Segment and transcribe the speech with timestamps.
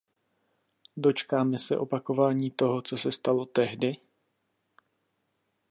[0.97, 3.97] Dočkáme se opakování toho, co se stalo tehdy?